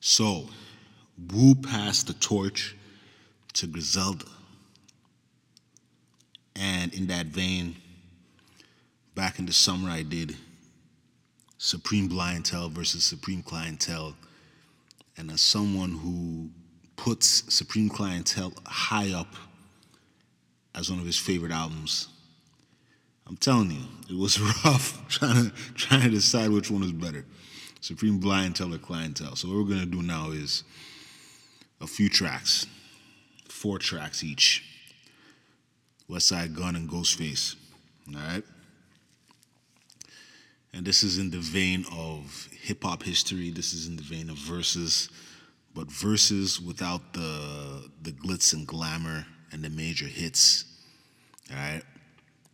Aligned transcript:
So, 0.00 0.48
Wu 1.32 1.54
passed 1.54 2.06
the 2.06 2.14
torch 2.14 2.74
to 3.52 3.66
Griselda. 3.66 4.24
And 6.56 6.92
in 6.94 7.06
that 7.08 7.26
vein, 7.26 7.76
back 9.14 9.38
in 9.38 9.46
the 9.46 9.52
summer, 9.52 9.90
I 9.90 10.02
did 10.02 10.36
Supreme 11.58 12.08
Clientele 12.08 12.70
versus 12.70 13.04
Supreme 13.04 13.42
Blientele. 13.42 14.14
And 15.18 15.30
as 15.30 15.42
someone 15.42 15.90
who 15.92 16.48
puts 16.96 17.54
Supreme 17.54 17.90
Clientele 17.90 18.52
high 18.66 19.12
up 19.12 19.34
as 20.74 20.90
one 20.90 20.98
of 20.98 21.06
his 21.06 21.18
favorite 21.18 21.52
albums, 21.52 22.08
I'm 23.26 23.36
telling 23.36 23.70
you, 23.70 23.82
it 24.08 24.16
was 24.16 24.40
rough 24.64 25.06
trying 25.08 25.50
to 25.50 25.56
trying 25.74 26.02
to 26.02 26.10
decide 26.10 26.50
which 26.50 26.70
one 26.70 26.82
is 26.82 26.92
better. 26.92 27.26
Supreme 27.80 28.20
Clientele 28.20 28.74
or 28.74 28.78
Blientele. 28.78 29.36
So 29.36 29.48
what 29.48 29.56
we're 29.56 29.74
gonna 29.74 29.86
do 29.86 30.02
now 30.02 30.30
is 30.30 30.64
a 31.80 31.86
few 31.86 32.08
tracks, 32.08 32.66
four 33.48 33.78
tracks 33.78 34.22
each. 34.22 34.64
Westside 36.08 36.56
Gunn 36.56 36.74
and 36.74 36.88
Ghostface. 36.88 37.54
All 38.08 38.14
right. 38.14 38.42
And 40.72 40.84
this 40.84 41.02
is 41.02 41.18
in 41.18 41.30
the 41.30 41.38
vein 41.38 41.84
of 41.92 42.48
hip 42.60 42.82
hop 42.82 43.02
history. 43.02 43.50
This 43.50 43.72
is 43.72 43.86
in 43.86 43.96
the 43.96 44.02
vein 44.02 44.28
of 44.28 44.36
verses, 44.36 45.08
but 45.74 45.90
verses 45.90 46.60
without 46.60 47.12
the 47.12 47.88
the 48.02 48.12
glitz 48.12 48.52
and 48.52 48.66
glamour 48.66 49.26
and 49.52 49.62
the 49.62 49.70
major 49.70 50.06
hits. 50.06 50.64
All 51.50 51.56
right. 51.56 51.82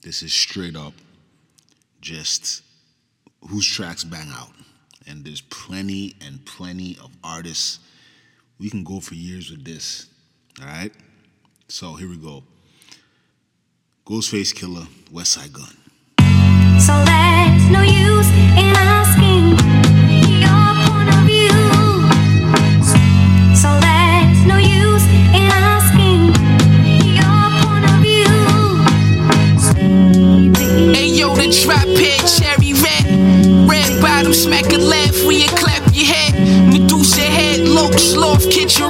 This 0.02 0.22
is 0.22 0.32
straight 0.32 0.76
up 0.76 0.94
just 2.00 2.62
whose 3.48 3.66
tracks 3.66 4.04
bang 4.04 4.28
out. 4.30 4.52
And 5.06 5.24
there's 5.24 5.40
plenty 5.42 6.16
and 6.24 6.44
plenty 6.44 6.98
of 7.02 7.10
artists. 7.22 7.80
We 8.58 8.70
can 8.70 8.84
go 8.84 9.00
for 9.00 9.14
years 9.14 9.50
with 9.50 9.64
this. 9.64 10.06
All 10.60 10.66
right. 10.66 10.92
So 11.68 11.94
here 11.94 12.08
we 12.08 12.16
go. 12.16 12.44
Ghostface 14.06 14.54
Killah, 14.54 14.86
Westside 15.12 15.52
Gunn. 15.52 15.76
So 16.80 16.94
there's 17.04 17.70
no 17.70 17.82
use 17.82 18.25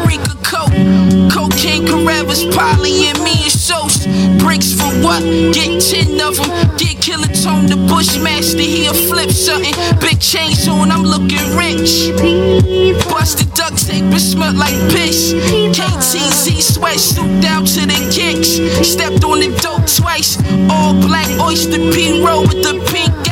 Rika 0.04 0.34
coat. 0.42 0.72
Cocaine 1.32 1.86
Carreras, 1.86 2.44
Polly 2.54 3.06
and 3.08 3.18
me 3.22 3.44
and 3.44 3.52
Sauce. 3.52 4.06
Bricks 4.42 4.72
for 4.72 4.90
what? 5.02 5.22
Get 5.52 5.80
ten 5.80 6.20
of 6.20 6.36
them. 6.36 6.76
Get 6.76 7.00
killer 7.00 7.28
tone, 7.28 7.66
the 7.66 7.76
Bushmaster, 7.88 8.58
he'll 8.58 8.94
flip 8.94 9.30
something. 9.30 9.74
Big 10.00 10.20
chains 10.20 10.66
on, 10.68 10.90
I'm 10.90 11.02
looking 11.02 11.46
rich. 11.56 12.10
Busted 13.10 13.52
duct 13.54 13.78
tape, 13.86 14.04
it 14.12 14.20
smell 14.20 14.54
like 14.54 14.76
piss. 14.90 15.32
KTZ 15.76 16.58
sweatsuit 16.74 17.42
down 17.42 17.64
to 17.64 17.86
the 17.86 18.00
kicks. 18.12 18.58
Stepped 18.86 19.24
on 19.24 19.40
the 19.40 19.50
dope 19.62 19.86
twice. 19.86 20.38
All 20.70 20.94
black 20.94 21.28
oyster 21.40 21.78
P 21.92 22.24
roll 22.24 22.42
with 22.42 22.62
the 22.62 22.74
pink. 22.92 23.25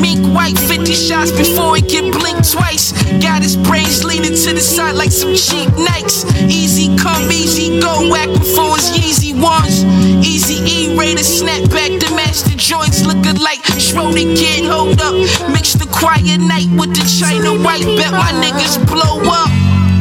Mink 0.00 0.24
white 0.34 0.58
50 0.58 0.92
shots 0.94 1.30
before 1.30 1.76
it 1.76 1.88
can 1.88 2.10
blink 2.10 2.40
twice. 2.48 2.92
Got 3.20 3.42
his 3.42 3.56
brains 3.56 4.02
leaning 4.04 4.34
to 4.34 4.50
the 4.54 4.60
side 4.60 4.96
like 4.96 5.12
some 5.12 5.34
cheap 5.34 5.68
Nikes. 5.76 6.24
Easy 6.48 6.96
come, 6.96 7.30
easy 7.30 7.80
go, 7.80 8.08
whacking 8.08 8.46
for 8.56 8.76
his 8.76 8.90
Yeezy 8.96 9.32
ones. 9.36 9.84
Easy 10.26 10.58
E 10.64 10.96
rated 10.96 11.24
snapback, 11.24 12.00
the 12.00 12.10
master 12.16 12.56
joints 12.56 13.04
looking 13.04 13.38
like 13.40 13.62
Schroeder 13.78 14.32
kid. 14.34 14.64
Hold 14.64 15.00
up, 15.00 15.14
mix 15.52 15.74
the 15.74 15.86
quiet 15.86 16.40
night 16.40 16.68
with 16.78 16.96
the 16.96 17.04
China 17.04 17.52
white. 17.62 17.84
Bet 17.96 18.12
my 18.12 18.32
niggas 18.40 18.80
blow 18.88 19.20
up. 19.28 19.50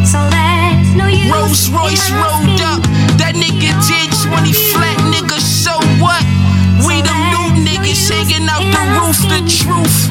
So 0.08 0.20
there's 0.32 0.96
no 0.96 1.06
Rolls 1.30 1.70
Royce 1.70 2.10
rolled 2.12 2.62
up. 2.64 2.82
That 3.20 3.36
nigga 3.36 3.70
did 3.86 4.10
20 4.26 4.54
flat, 4.74 4.89
the 9.40 9.50
truth. 9.50 10.10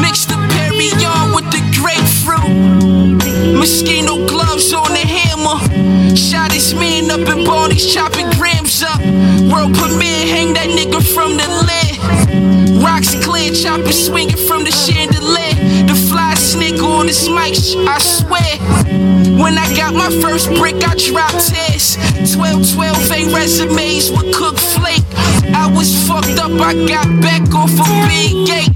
Mix 0.00 0.24
the 0.24 0.34
Perignon 0.34 1.34
with 1.34 1.48
the 1.52 1.60
grapefruit. 1.76 3.58
Mosquito 3.58 4.26
gloves 4.26 4.72
on 4.72 4.88
the 4.92 5.04
hammer. 5.04 5.58
Shot 6.16 6.52
his 6.52 6.74
man 6.74 7.10
up 7.10 7.28
in 7.28 7.44
Barney's 7.44 7.92
chopping 7.92 8.30
grams 8.38 8.82
up. 8.82 9.00
World 9.50 9.74
premiere, 9.74 10.26
hang 10.26 10.54
that 10.54 10.68
nigga 10.68 11.00
from 11.14 11.36
the 11.36 11.48
lid. 11.68 12.82
Rocks 12.82 13.14
clear, 13.24 13.52
chopper 13.52 13.92
swinging 13.92 14.36
from 14.48 14.64
the 14.64 14.72
chandelier. 14.72 15.54
The 15.86 15.94
fly 16.08 16.34
snake 16.34 16.82
on 16.82 17.06
his 17.06 17.28
mic, 17.28 17.56
I 17.86 17.98
swear. 17.98 18.56
When 19.36 19.58
I 19.58 19.66
got 19.76 19.94
my 19.94 20.10
first 20.22 20.48
brick, 20.54 20.76
I 20.76 20.94
dropped 20.96 21.48
tests. 21.48 21.96
12, 22.34 22.74
12, 22.74 23.12
eight 23.12 23.34
resumes 23.34 24.10
with 24.10 24.34
Cook 24.34 24.56
Flake. 24.56 25.09
I 25.60 25.66
was 25.66 25.92
fucked 26.08 26.38
up, 26.40 26.52
I 26.52 26.72
got 26.88 27.06
back 27.20 27.54
off 27.54 27.70
a 27.70 27.84
big 28.08 28.46
gate. 28.48 28.72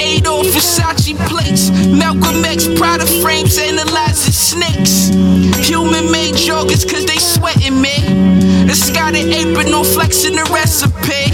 Eight 0.00 0.26
off 0.26 0.46
Versace 0.46 1.14
plates, 1.28 1.68
Malcolm 1.88 2.42
X 2.42 2.66
Prada 2.78 3.04
frames, 3.20 3.58
analyzing 3.58 4.32
snakes. 4.32 5.08
Human 5.68 6.10
made 6.10 6.34
joggers 6.34 6.90
cause 6.90 7.04
they 7.04 7.18
sweating 7.18 7.82
me. 7.82 7.92
It's 8.66 8.88
got 8.92 9.14
an 9.14 9.30
apron 9.30 9.74
on 9.74 9.84
flexing 9.84 10.36
the 10.36 10.44
recipe. 10.50 11.28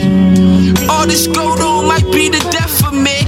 All 0.90 1.06
this 1.06 1.28
gold 1.28 1.60
on 1.60 1.86
might 1.86 2.10
be 2.10 2.28
the 2.28 2.42
death 2.50 2.84
of 2.84 2.92
me. 2.92 3.22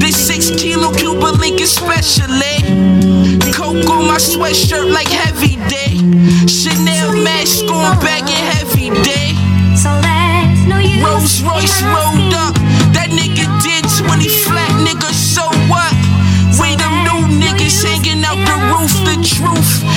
This 0.00 0.16
six 0.16 0.50
kilo 0.60 0.92
Cuba 0.92 1.38
Link 1.38 1.60
especially. 1.60 2.26
Eh? 2.66 3.52
Coke 3.54 3.88
on 3.88 4.08
my 4.08 4.18
sweatshirt 4.18 4.92
like 4.92 5.06
heavy 5.06 5.54
day. 5.70 5.87
Rolls 11.42 11.62
Royce 11.62 11.82
rolled 11.82 12.34
up. 12.34 12.54
That 12.94 13.10
nigga 13.10 13.46
did 13.62 13.84
20 13.84 14.28
flat, 14.28 14.70
nigga, 14.82 15.12
so 15.12 15.42
what? 15.70 15.94
We 16.58 16.74
them 16.74 17.04
new 17.04 17.38
niggas 17.38 17.84
hanging 17.84 18.24
out 18.24 18.38
the 18.42 18.56
roof, 18.72 18.90
the 19.06 19.16
truth. 19.22 19.87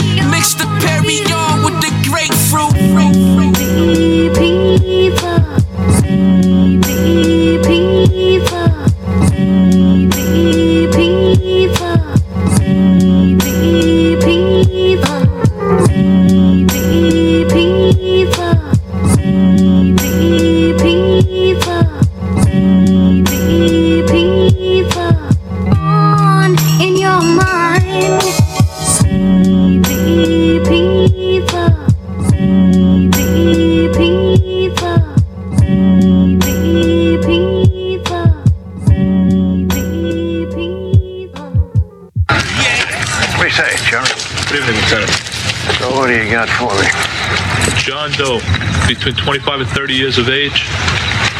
Between 49.03 49.15
25 49.15 49.61
and 49.61 49.69
30 49.69 49.93
years 49.95 50.17
of 50.19 50.29
age. 50.29 50.67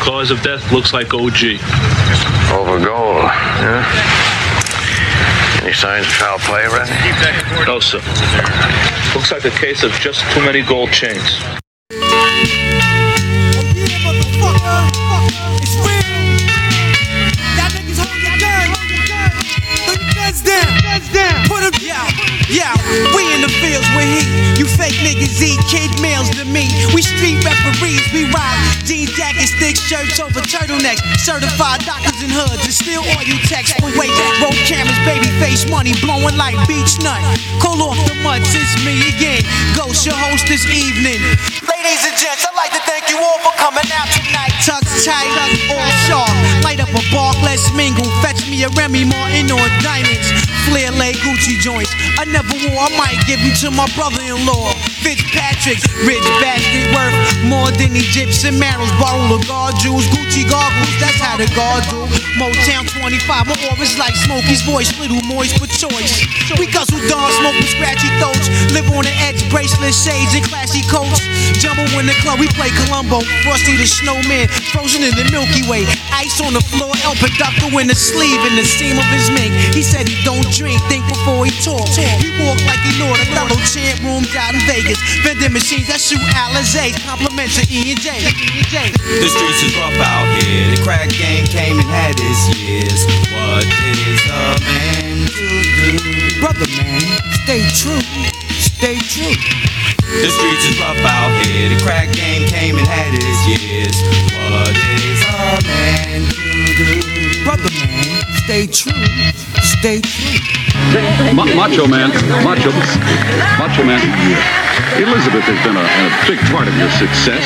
Cause 0.02 0.32
of 0.32 0.42
death 0.42 0.72
looks 0.72 0.94
like 0.94 1.14
OG. 1.14 1.62
Over 2.52 2.84
gold, 2.84 3.22
yeah? 3.62 3.86
Any 5.62 5.74
signs 5.74 6.08
of 6.08 6.14
foul 6.14 6.40
play, 6.40 6.66
Randy? 6.66 7.68
No, 7.68 7.80
sir. 7.80 8.00
Looks 9.14 9.32
like 9.32 9.46
a 9.46 9.52
case 9.52 9.84
of 9.84 9.92
just 9.92 10.22
too 10.32 10.42
many 10.42 10.64
gold 10.64 10.92
chains. 10.92 11.40
Put 21.48 21.64
a 21.64 21.72
yeah, 21.80 22.04
yeah. 22.52 22.76
we 23.16 23.24
in 23.32 23.40
the 23.40 23.52
fields 23.64 23.88
with 23.96 24.12
heat. 24.12 24.28
You 24.60 24.68
fake 24.68 25.00
niggas 25.00 25.40
eat 25.40 25.56
kid 25.72 25.88
meals 26.04 26.28
to 26.36 26.44
me. 26.44 26.68
We 26.92 27.00
street 27.00 27.40
referees, 27.48 28.04
we 28.12 28.28
ride 28.28 28.60
jean 28.84 29.08
jackets, 29.08 29.56
thick 29.56 29.80
shirts 29.80 30.20
over 30.20 30.44
turtlenecks. 30.44 31.00
Certified 31.16 31.88
doctors 31.88 32.20
and 32.20 32.32
hoods, 32.36 32.68
and 32.68 32.76
still 32.76 33.08
all 33.08 33.24
you 33.24 33.40
text 33.48 33.80
for 33.80 33.88
weight. 33.96 34.12
Roll 34.44 34.52
cameras, 34.68 35.00
baby 35.08 35.32
face 35.40 35.64
money, 35.72 35.96
blowing 36.04 36.36
like 36.36 36.60
beach 36.68 37.00
nut. 37.00 37.24
Call 37.64 37.80
off 37.88 37.96
the 38.04 38.16
mutts, 38.20 38.52
it's 38.52 38.76
me 38.84 39.00
again. 39.16 39.48
Ghost 39.80 40.04
your 40.04 40.20
host 40.20 40.44
this 40.52 40.68
evening. 40.68 41.24
Ladies 41.72 42.04
and 42.04 42.16
gents, 42.20 42.44
I'd 42.44 42.58
like 42.60 42.76
to 42.76 42.84
thank 42.84 43.08
you 43.08 43.16
all 43.16 43.40
for 43.48 43.56
coming 43.56 43.88
out 43.96 44.12
tonight. 44.12 44.52
Tux 44.60 44.84
tight, 45.08 45.32
all 45.72 45.92
sharp. 46.04 46.36
Light 46.68 46.84
up 46.84 46.92
a 46.92 47.04
bark, 47.16 47.40
let's 47.48 47.72
mingle. 47.80 48.06
Fetch 48.20 48.41
me 48.52 48.64
a 48.64 48.70
Remy 48.76 49.06
Martin 49.06 49.50
or 49.50 49.64
diamonds. 49.82 50.28
Flair 50.68 50.92
lay 50.92 51.14
Gucci 51.14 51.56
joints. 51.60 51.96
I 52.20 52.26
never 52.26 52.54
wore, 52.68 52.84
I 52.84 52.90
might 52.98 53.26
give 53.26 53.40
you 53.40 53.54
to 53.64 53.72
my 53.72 53.88
brother-in-law. 53.96 54.74
Fitzpatrick, 55.02 55.82
rich 56.06 56.26
bastard 56.38 56.94
worth 56.94 57.18
more 57.50 57.70
than 57.74 57.98
Egyptian 57.98 58.58
marrows. 58.58 58.92
Bottle 59.02 59.34
of 59.34 59.42
guard 59.48 59.74
jewels, 59.82 60.06
Gucci 60.14 60.46
goggles, 60.46 60.94
that's 61.02 61.18
how 61.18 61.38
the 61.38 61.50
guard 61.58 61.84
do. 61.90 62.06
Motown 62.38 62.88
25, 62.88 63.48
my 63.48 63.58
aura's 63.70 63.98
like 63.98 64.16
Smokey's 64.16 64.62
voice, 64.64 64.94
little 64.98 65.22
moist 65.28 65.60
but 65.60 65.70
choice. 65.70 66.26
We 66.58 66.66
guzzle 66.70 67.02
dawn, 67.10 67.30
smoke 67.42 67.58
scratchy 67.66 68.10
throats. 68.22 68.48
Live 68.74 68.88
on 68.94 69.04
the 69.04 69.14
edge, 69.26 69.42
bracelet 69.52 69.94
shades 69.94 70.34
and 70.34 70.46
classy 70.46 70.82
coats. 70.88 71.22
Jumbo 71.60 71.84
in 72.00 72.06
the 72.06 72.18
club, 72.22 72.40
we 72.40 72.48
play 72.56 72.70
Columbo. 72.86 73.22
Frosty 73.44 73.78
the 73.78 73.86
snowman, 73.86 74.48
frozen 74.72 75.04
in 75.04 75.14
the 75.18 75.28
Milky 75.30 75.66
Way. 75.68 75.86
Ice 76.14 76.40
on 76.42 76.54
the 76.54 76.64
floor, 76.64 76.94
El 77.04 77.16
Producto 77.20 77.70
in 77.80 77.88
the 77.88 77.98
sleeve 77.98 78.42
and 78.48 78.58
the 78.58 78.66
seam 78.66 78.98
of 78.98 79.08
his 79.14 79.30
mink. 79.30 79.54
He 79.76 79.84
said 79.84 80.08
he 80.08 80.18
don't 80.24 80.46
drink, 80.54 80.80
think 80.88 81.06
before 81.08 81.46
he 81.46 81.52
talk. 81.62 81.86
He 81.94 82.32
walk 82.42 82.60
like 82.66 82.82
he 82.82 82.96
know 82.98 83.12
the 83.12 83.28
fellow 83.36 83.60
champ 83.68 84.02
rooms 84.02 84.32
out 84.36 84.56
in 84.56 84.62
Vegas. 84.66 84.91
Vending 85.24 85.54
machines 85.54 85.88
that 85.88 86.00
shoot 86.02 86.22
Alizé, 86.36 86.92
compliments 87.06 87.56
to 87.60 87.64
E 87.72 87.92
and 87.92 88.00
J. 88.02 88.20
The 88.20 89.30
streets 89.30 89.62
is 89.64 89.74
rough 89.78 89.96
out 90.00 90.28
here. 90.44 90.68
The 90.76 90.82
crack 90.84 91.10
game 91.10 91.46
came 91.48 91.80
and 91.80 91.88
had 91.88 92.16
its 92.18 92.42
years. 92.60 93.06
What 93.32 93.64
is 93.64 94.22
a 94.28 94.58
man 94.64 95.28
to 95.28 95.46
do? 95.80 96.40
Brother 96.42 96.68
man, 96.76 97.04
stay 97.46 97.64
true, 97.76 98.02
stay 98.58 98.98
true. 99.00 99.36
The 100.12 100.28
streets 100.28 100.66
is 100.68 100.76
rough 100.82 101.00
out 101.08 101.32
here. 101.46 101.70
The 101.70 101.80
crack 101.84 102.12
game 102.12 102.48
came 102.48 102.76
and 102.78 102.88
had 102.88 103.14
its 103.16 103.42
years. 103.48 103.96
What 104.36 104.76
is 104.76 105.22
a 105.24 105.62
man 105.68 106.20
to 106.28 106.74
do? 106.76 107.44
Brother 107.46 107.72
man, 107.80 108.24
stay 108.44 108.68
true, 108.68 109.06
stay 109.62 110.02
true. 110.02 110.40
Ma- 111.34 111.46
macho 111.46 111.88
Man, 111.88 112.10
Macho, 112.44 112.72
Macho 113.58 113.84
Man. 113.84 114.71
Elizabeth 115.00 115.48
has 115.48 115.60
been 115.64 115.80
a, 115.80 115.86
a 115.88 116.08
big 116.28 116.40
part 116.52 116.68
of 116.68 116.76
your 116.76 116.92
success. 117.00 117.40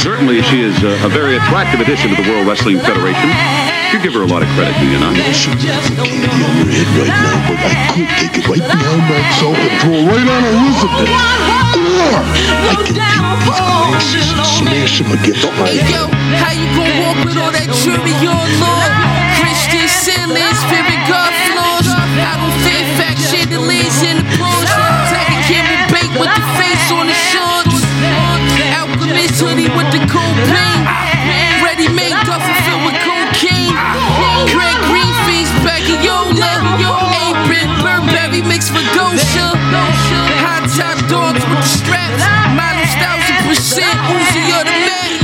Certainly, 0.00 0.40
she 0.48 0.64
is 0.64 0.72
a, 0.80 0.96
a 1.04 1.10
very 1.12 1.36
attractive 1.36 1.84
addition 1.84 2.08
to 2.08 2.16
the 2.16 2.24
World 2.24 2.48
Wrestling 2.48 2.80
Federation. 2.80 3.28
You 3.92 4.00
give 4.00 4.16
her 4.16 4.24
a 4.24 4.30
lot 4.30 4.40
of 4.40 4.48
credit, 4.56 4.72
do 4.80 4.88
you 4.88 5.00
not? 5.00 5.12
candy 5.16 6.40
on 6.40 6.52
your 6.60 6.68
head 6.72 6.88
right 6.96 7.12
now, 7.12 7.36
but 7.48 7.58
I 7.60 7.72
could 7.92 8.10
take 8.20 8.34
it 8.40 8.44
right 8.48 8.64
behind 8.64 9.04
myself 9.04 9.56
and 9.56 9.74
throw 9.84 10.00
it 10.00 10.06
right 10.12 10.28
on 10.28 10.42
Elizabeth. 10.48 11.08
Or 11.08 12.20
I 12.68 12.76
can 12.84 12.96
take 12.96 13.20
these 13.36 13.48
glasses 13.48 14.28
and 14.32 14.44
smash 14.44 14.94
them 15.00 15.12
against 15.12 15.44
my 15.56 15.68
Hey 15.68 15.84
yo, 15.88 16.08
how 16.40 16.52
you 16.56 16.68
gon' 16.72 16.94
walk 17.04 17.18
with 17.24 17.36
all 17.36 17.52
that 17.52 17.68
jewelry 17.84 18.16
on 18.28 18.48
Lord? 18.60 18.92
Christian 19.40 19.88
ceilings, 19.88 20.56
spirit 20.68 21.00
God 21.08 21.32
floors. 21.52 21.88
I 21.88 22.32
don't 22.36 22.56
fear 22.64 22.84
fact 22.96 23.20
chandeliers 23.28 24.00
in 24.04 24.20
the 24.20 24.26
pros. 24.36 25.37
Taking 25.48 25.64
camel 25.64 25.88
bait 25.88 26.12
with 26.20 26.28
the 26.28 26.44
face 26.60 26.92
on 26.92 27.08
the 27.08 27.16
shorts. 27.32 27.80
Alchemist 28.76 29.40
hoodie 29.40 29.72
with 29.72 29.88
the 29.96 30.04
cold 30.12 30.36
paint. 30.44 30.84
Ready 31.64 31.88
made 31.88 32.12
duffel 32.28 32.52
filled 32.68 32.84
with 32.84 33.00
cocaine. 33.00 33.72
Greg 34.52 34.76
Green 34.92 35.08
feast 35.24 35.56
back 35.64 35.80
in 35.88 36.04
Yola. 36.04 36.52
Apron 37.16 37.64
Burberry 37.80 38.44
mixed 38.44 38.76
with 38.76 38.84
Gosha. 38.92 39.56
High 40.44 40.68
top 40.76 41.00
dogs 41.08 41.40
with 41.40 41.64
the 41.64 41.70
straps. 41.80 42.20
Minus 42.52 42.92
thousand 43.00 43.40
percent 43.48 43.96
Uzi 44.04 44.44
of 44.52 44.68
the 44.68 44.76
man. 44.84 45.16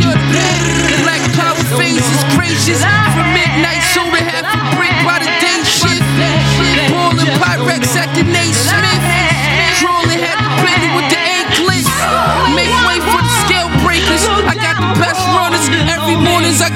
Black 1.04 1.20
power 1.36 1.60
face 1.76 2.00
is 2.00 2.24
gracious. 2.32 2.80
From 3.12 3.28
midnight 3.36 3.84
soda 3.92 4.24
half 4.24 4.48
a 4.48 4.56
brick 4.72 4.96
by 5.04 5.20
the 5.20 5.28
day 5.36 5.60
shift. 5.68 6.00
Ballin' 6.88 7.28
Pyrex 7.36 7.92
at 7.92 8.08
the 8.16 8.24
Nate 8.24 8.56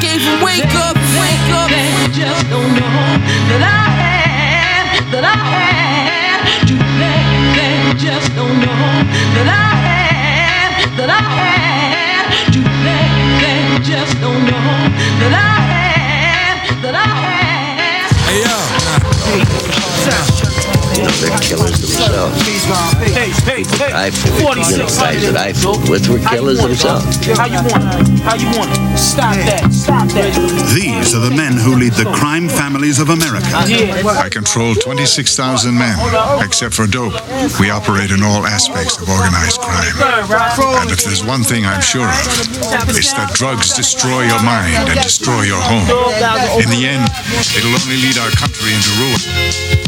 gave 0.01 0.23
them 0.23 0.43
wake 0.45 0.75
up. 0.75 0.97
Wake 1.19 1.51
up. 1.53 1.71
just 2.13 2.49
don't 2.51 2.73
know 2.75 3.19
that 3.51 3.63
I 3.63 3.85
had, 3.99 4.87
that 5.13 5.25
I 5.25 5.39
had 5.55 6.39
to 6.69 6.75
they, 7.01 7.23
they 7.59 7.77
just 7.99 8.35
don't 8.35 8.59
know 8.61 8.83
that 9.35 9.49
I 9.49 9.69
had, 9.87 10.71
that 10.99 11.11
I 11.11 11.25
had 11.39 12.27
to 12.55 12.61
they, 12.87 13.09
they 13.43 13.61
just 13.85 14.15
don't 14.21 14.45
know 14.47 14.71
that 15.21 15.33
I 15.35 15.57
had, 15.73 16.57
that 16.83 16.95
I 16.95 17.11
had. 17.27 18.09
Hey 18.27 18.43
yo. 19.75 19.78
You 21.19 21.27
know, 21.27 21.35
they're 21.35 21.43
killers 21.43 21.81
themselves. 21.83 22.39
I 22.39 24.11
feel 24.11 24.55
it. 24.55 24.71
You 24.71 24.79
know, 24.79 24.87
guys 24.87 25.23
that 25.27 25.35
I 25.35 25.51
feel 25.53 25.75
with 25.91 26.07
were 26.07 26.23
killers 26.31 26.63
themselves. 26.63 27.19
How 27.35 27.51
you 27.51 27.59
want 27.67 27.91
it? 27.91 28.23
How 28.23 28.39
you 28.39 28.47
want 28.55 28.71
it? 28.71 28.79
Stop 28.95 29.35
that, 29.35 29.67
stop 29.75 30.07
that. 30.15 30.31
These 30.71 31.15
are 31.19 31.21
the 31.21 31.35
men 31.35 31.59
who 31.59 31.75
lead 31.75 31.95
the 31.95 32.07
crime 32.15 32.49
families 32.49 33.01
of 33.01 33.11
America. 33.11 33.51
I 33.51 34.29
control 34.31 34.75
26,000 34.77 35.75
men, 35.75 35.99
except 36.39 36.75
for 36.75 36.87
dope. 36.87 37.19
We 37.59 37.71
operate 37.71 38.15
in 38.15 38.23
all 38.23 38.47
aspects 38.47 39.03
of 39.03 39.11
organized 39.11 39.59
crime. 39.59 39.99
And 40.87 40.91
if 40.95 41.03
there's 41.03 41.25
one 41.25 41.43
thing 41.43 41.67
I'm 41.67 41.83
sure 41.83 42.07
of, 42.07 42.95
it's 42.95 43.11
that 43.19 43.35
drugs 43.35 43.75
destroy 43.75 44.23
your 44.23 44.43
mind 44.47 44.87
and 44.87 45.01
destroy 45.03 45.43
your 45.43 45.59
home. 45.59 45.91
In 46.63 46.71
the 46.71 46.87
end, 46.87 47.11
it'll 47.59 47.75
only 47.75 47.99
lead 48.07 48.19
our 48.23 48.31
country 48.39 48.71
into 48.71 48.95
ruin. 49.03 49.88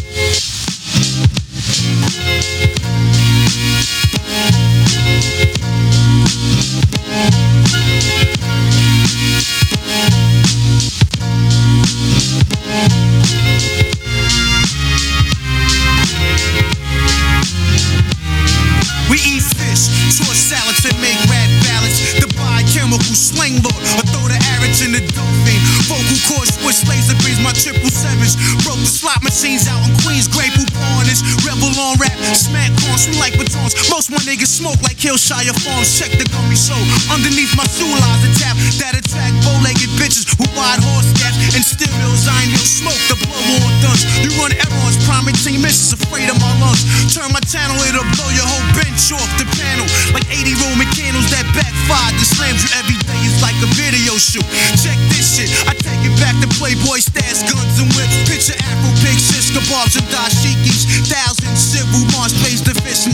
Niggas 34.30 34.62
smoke 34.62 34.78
like 34.86 34.94
Hillshire 34.94 35.50
Farms. 35.66 35.90
Check 35.98 36.14
the 36.14 36.22
gummy 36.30 36.54
show. 36.54 36.78
Underneath 37.10 37.50
my 37.58 37.66
shoe 37.66 37.90
lies 37.90 38.22
a 38.22 38.30
tap 38.38 38.54
that 38.78 38.94
attack 38.94 39.34
bow-legged 39.42 39.90
bitches 39.98 40.22
with 40.38 40.46
wide 40.54 40.78
horse 40.78 41.10
gaps 41.18 41.34
and 41.58 41.64
steel 41.66 41.90
mills. 41.98 42.30
I 42.30 42.46
ain't 42.46 42.54
no 42.54 42.62
smoke, 42.62 43.02
the 43.10 43.18
blow 43.26 43.66
on 43.66 43.74
dunce. 43.82 44.06
You 44.22 44.30
run 44.38 44.54
everyone's 44.54 45.02
primary 45.02 45.34
team 45.34 45.66
missions, 45.66 45.98
afraid 45.98 46.30
of 46.30 46.38
my 46.38 46.52
lungs. 46.62 46.86
Turn 47.10 47.26
my 47.34 47.42
channel, 47.42 47.74
it'll 47.90 48.06
blow 48.14 48.30
your 48.30 48.46
whole 48.46 48.66
bench 48.78 49.02
off 49.10 49.26
the 49.34 49.50
panel. 49.58 49.86
Like 50.14 50.30
80 50.30 50.54
Roman 50.62 50.86
candles 50.94 51.26
that 51.34 51.42
backfire. 51.50 52.14
The 52.14 52.22
slams 52.22 52.62
you 52.62 52.70
every 52.78 52.98
day 53.02 53.20
is 53.26 53.34
like 53.42 53.58
a 53.66 53.68
video 53.74 54.14
shoot. 54.14 54.46
Check 54.78 54.98
this 55.10 55.26
shit, 55.26 55.50
I 55.66 55.74
take 55.74 56.06
it 56.06 56.14
back 56.22 56.38
to 56.38 56.46
Playboy 56.54 57.02
stats, 57.02 57.42
guns 57.50 57.82
and 57.82 57.90
whips. 57.98 58.14
Picture 58.30 58.54
Afro 58.62 58.94
pig, 59.02 59.18
shish 59.18 59.50
kebabs 59.50 59.98
and 59.98 60.06
dashikis. 60.06 60.86
Thousands 61.10 61.58
civil 61.58 62.06
pays 62.46 62.62
the 62.62 62.78
fish 62.86 63.09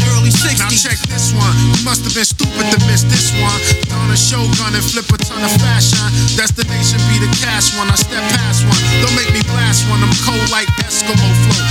in 0.47 0.55
the 0.55 0.63
early 0.63 0.79
60s. 0.79 0.87
Now 0.87 0.91
check 0.91 0.99
this 1.11 1.27
one. 1.35 1.55
You 1.75 1.75
must 1.83 2.03
have 2.07 2.15
been 2.15 2.27
stupid 2.27 2.67
to 2.71 2.79
miss 2.87 3.03
this 3.07 3.35
one. 3.43 3.61
Don 3.91 4.11
a 4.11 4.19
showgun 4.19 4.75
and 4.75 4.85
flip 4.85 5.09
a 5.11 5.19
ton 5.19 5.43
of 5.43 5.53
fashion. 5.59 6.03
Destination 6.39 6.99
be 7.11 7.19
the 7.19 7.31
cash 7.43 7.75
one. 7.75 7.91
I 7.91 7.97
step 7.99 8.23
past 8.39 8.63
one. 8.67 8.81
Don't 9.03 9.17
make 9.19 9.31
me 9.35 9.43
blast 9.51 9.87
one. 9.91 10.03
I'm 10.03 10.15
cold 10.23 10.49
like 10.51 10.69
Eskimo 10.87 11.27
flow. 11.47 11.63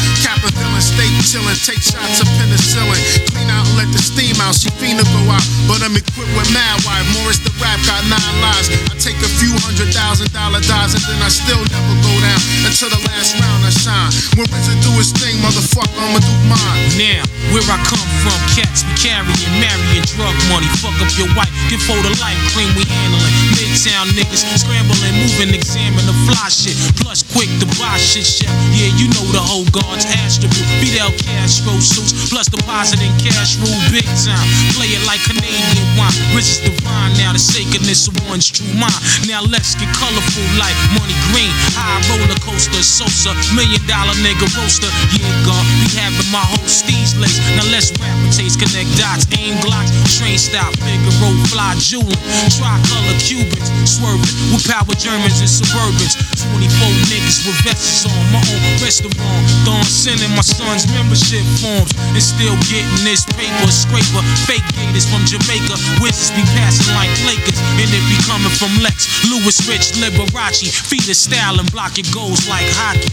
Stay 0.85 1.09
chillin'. 1.25 1.57
Take 1.65 1.81
shots 1.81 2.21
of 2.21 2.27
penicillin. 2.37 3.01
Clean 3.33 3.49
out 3.49 3.65
and 3.65 3.75
let 3.81 3.89
the 3.89 4.01
steam 4.01 4.37
out. 4.45 4.53
She 4.53 4.69
fiend 4.77 5.01
to 5.01 5.05
go 5.09 5.21
out. 5.33 5.45
But 5.65 5.81
I'm 5.81 5.97
equipped 5.97 6.29
with 6.37 6.49
mad 6.53 6.77
wife. 6.85 7.05
Morris 7.17 7.41
the 7.41 7.49
rap 7.57 7.81
got 7.89 8.05
nine 8.05 8.35
lives. 8.45 8.69
I 8.91 8.95
take 9.01 9.17
a 9.25 9.31
few 9.41 9.51
hundred 9.65 9.89
thousand 9.89 10.29
dollar 10.31 10.61
dives 10.61 10.93
and 10.93 11.03
then 11.09 11.19
I 11.25 11.29
still 11.33 11.61
never 11.73 11.95
go 12.05 12.13
down. 12.21 12.41
Until 12.69 12.93
the 12.93 13.01
last 13.09 13.33
round 13.41 13.65
I 13.65 13.73
shine. 13.73 14.13
When 14.37 14.45
RZA 14.45 14.77
do 14.85 14.91
his 15.01 15.09
thing, 15.11 15.41
motherfucker, 15.41 15.97
I'ma 15.97 16.21
do 16.21 16.35
mine. 16.45 16.81
Now, 17.01 17.25
Where 17.49 17.65
I 17.65 17.77
come 17.87 18.09
from, 18.21 18.37
cats 18.53 18.85
be 18.85 18.93
carrying, 18.99 19.53
marrying, 19.57 20.05
drug 20.13 20.35
money. 20.51 20.69
Fuck 20.81 20.97
up 21.01 21.09
your 21.17 21.29
wife, 21.33 21.51
get 21.71 21.81
for 21.81 21.97
the 22.05 22.13
life 22.21 22.37
cream 22.53 22.69
we 22.77 22.85
handling. 22.85 23.33
Midtown 23.57 24.11
niggas 24.13 24.43
scrambling, 24.59 25.15
moving, 25.17 25.53
examine 25.53 26.05
the 26.05 26.15
fly 26.29 26.49
shit. 26.49 26.77
Plus 27.01 27.23
quick 27.33 27.49
to 27.61 27.67
buy 27.79 27.97
shit, 27.97 28.25
chef. 28.25 28.51
Yeah, 28.75 28.91
you 28.99 29.07
know 29.13 29.25
the 29.31 29.41
whole 29.41 29.65
guards, 29.71 30.05
Astro, 30.21 30.49
Fidel 30.85 31.09
Castro 31.17 31.81
suits, 31.81 32.29
plus 32.29 32.45
depositing 32.45 33.09
cash 33.17 33.57
rule 33.57 33.81
big 33.89 34.05
time. 34.21 34.45
Play 34.77 34.93
it 34.93 35.01
like 35.09 35.17
Canadian 35.25 35.81
wine. 35.97 36.13
Rich 36.37 36.45
is 36.45 36.61
divine 36.61 37.09
now, 37.17 37.33
the 37.33 37.41
sacredness 37.41 38.05
of 38.05 38.13
one's 38.29 38.45
true 38.45 38.69
mind. 38.77 38.93
Now 39.25 39.41
let's 39.41 39.73
get 39.73 39.89
colorful 39.97 40.45
like 40.61 40.77
money 40.93 41.17
green. 41.33 41.49
High 41.73 41.97
roller 42.05 42.37
coaster, 42.37 42.85
Sosa, 42.85 43.33
million 43.57 43.81
dollar 43.89 44.13
nigga 44.21 44.45
roaster. 44.53 44.85
Yeah, 45.17 45.25
God, 45.41 45.65
be 45.81 45.89
having 45.97 46.29
my 46.29 46.45
whole 46.45 46.69
steez 46.69 47.17
lace. 47.17 47.41
Now 47.57 47.65
let's 47.73 47.89
rap 47.97 48.13
and 48.21 48.29
taste, 48.29 48.61
connect 48.61 48.93
dots, 48.93 49.25
aim 49.33 49.57
glocks, 49.65 49.89
train 50.13 50.37
stop, 50.37 50.69
Figaro, 50.85 51.33
fly 51.49 51.73
jewelin', 51.81 52.21
tricolor 52.53 53.17
Cubans, 53.25 53.73
swerving 53.89 54.29
with 54.53 54.61
power 54.69 54.93
Germans 54.93 55.41
and 55.41 55.49
Suburbans. 55.49 56.13
24 56.53 56.61
niggas 57.09 57.41
with 57.49 57.57
vests 57.65 58.05
on 58.05 58.13
my 58.29 58.43
own 58.53 58.69
restaurant. 58.85 59.17
Throwing 59.65 59.89
sending 59.89 60.29
my 60.37 60.45
membership 60.91 61.47
forms 61.63 61.95
and 62.11 62.19
still 62.19 62.55
getting 62.67 62.99
this 63.07 63.23
paper 63.39 63.71
scraper. 63.71 64.19
Fake 64.43 64.67
gators 64.75 65.07
from 65.07 65.23
Jamaica, 65.23 65.79
wizards 66.03 66.35
be 66.35 66.43
passing 66.51 66.91
like 66.91 67.07
Lakers, 67.23 67.59
and 67.79 67.87
it 67.87 68.03
be 68.11 68.19
coming 68.27 68.51
from 68.59 68.75
Lex, 68.83 69.07
Louis 69.31 69.55
Rich, 69.71 69.95
Liberace. 70.03 70.67
Feed 70.67 71.07
style 71.15 71.59
and 71.63 71.71
block 71.71 71.95
goals 72.11 72.49
like 72.49 72.67
hockey. 72.75 73.07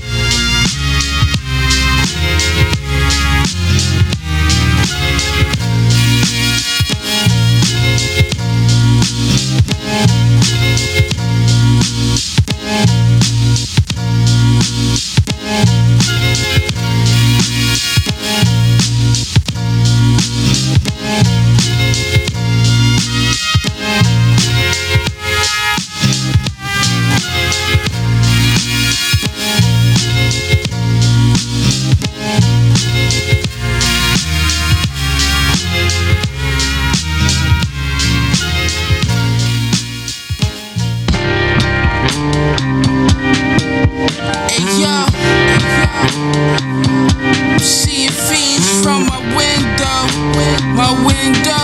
My 50.76 50.90
window. 51.04 51.61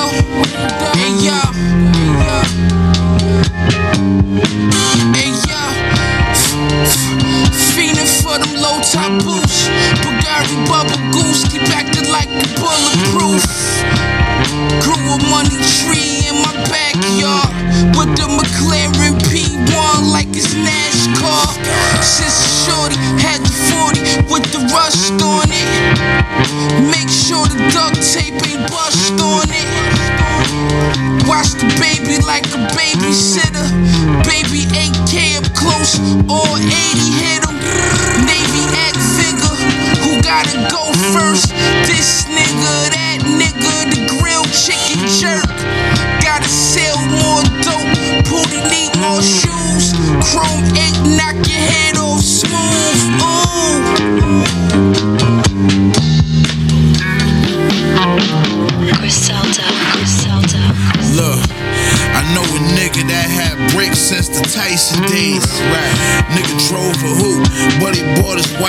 Chrome 50.30 50.62
8 50.76 51.16
knock 51.16 51.36
your 51.48 51.56
head 51.56 51.97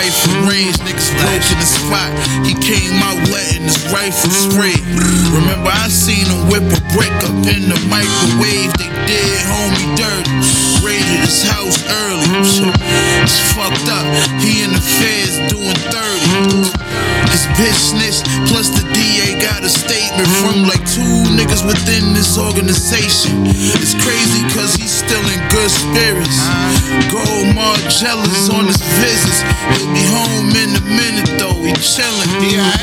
a 0.07 0.47
range. 0.47 0.77
Niggas 0.87 1.11
broke 1.19 1.43
in 1.51 1.59
the 1.59 1.67
spot. 1.67 2.11
He 2.47 2.55
came 2.55 2.95
out 3.03 3.19
letting 3.27 3.67
his 3.67 3.83
rifle 3.91 4.31
spray. 4.31 4.77
Remember, 5.35 5.71
I 5.71 5.87
seen 5.89 6.25
him 6.27 6.47
whip 6.47 6.63
a 6.63 6.79
brick 6.95 7.11
up 7.27 7.35
in 7.43 7.67
the 7.67 7.79
microwave. 7.91 8.71
They 8.79 8.91
did 9.09 9.43
homie 9.43 9.91
dirty. 9.99 10.31
Raided 10.79 11.19
his 11.27 11.43
house 11.43 11.83
early. 11.83 12.27
It's 13.23 13.39
fucked 13.51 13.91
up. 13.91 14.07
He 14.39 14.63
in 14.63 14.71
the 14.71 14.79
feds 14.79 15.35
doing 15.51 15.75
30. 15.91 16.89
His 17.59 17.75
snitched, 17.75 18.23
plus 18.47 18.69
the 18.71 18.78
got 19.39 19.63
a 19.63 19.71
statement 19.71 20.27
from 20.43 20.67
mm-hmm. 20.67 20.71
like 20.71 20.83
two 20.83 21.23
niggas 21.35 21.63
within 21.65 22.13
this 22.13 22.37
organization. 22.37 23.47
It's 23.79 23.95
crazy 23.95 24.43
cause 24.51 24.75
he's 24.75 24.91
still 24.91 25.23
in 25.31 25.39
good 25.49 25.71
spirits. 25.71 26.39
Uh-huh. 26.43 27.23
Gold 27.23 27.55
Margielas 27.55 28.51
on 28.51 28.67
his 28.67 28.81
visits. 28.99 29.39
He'll 29.71 29.91
be 29.95 30.03
home 30.11 30.51
in 30.59 30.69
a 30.75 30.83
minute 30.83 31.28
chillin'. 31.81 32.29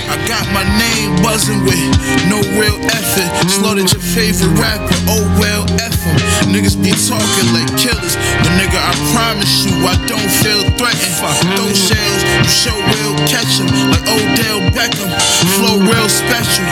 I 0.09 0.17
got 0.27 0.45
my 0.53 0.65
name 0.79 1.23
buzzing 1.23 1.63
with 1.65 1.81
no 2.29 2.41
real 2.57 2.79
effort. 2.91 3.29
Slaughtered 3.49 3.93
your 3.93 4.01
favorite 4.01 4.57
rapper, 4.59 4.97
oh 5.09 5.25
well, 5.39 5.65
F 5.81 5.97
him. 6.05 6.17
Niggas 6.53 6.77
be 6.81 6.93
talking 6.95 7.49
like 7.53 7.69
killers, 7.77 8.17
but 8.41 8.53
nigga, 8.57 8.79
I 8.79 8.95
promise 9.13 9.65
you, 9.67 9.73
I 9.85 9.97
don't 10.07 10.31
feel 10.43 10.63
threatened. 10.79 11.17
Those 11.59 11.77
shells, 11.77 12.21
you 12.41 12.49
sure 12.49 12.81
will 12.93 13.17
catch 13.29 13.61
'em 13.61 13.69
like 13.93 14.07
Odell 14.09 14.61
Beckham. 14.73 15.11
Flow 15.57 15.77
real 15.81 16.09
special, 16.09 16.65